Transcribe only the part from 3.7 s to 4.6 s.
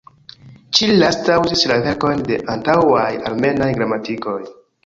gramatikoj.